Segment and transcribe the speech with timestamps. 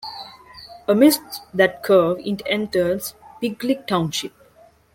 [0.87, 1.21] Amidst
[1.53, 4.33] that curve, it enters Biglick Township.